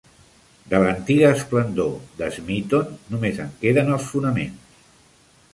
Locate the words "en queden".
3.47-3.97